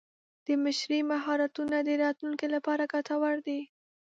[0.45, 3.61] د مشرۍ مهارتونه د راتلونکي لپاره ګټور دي.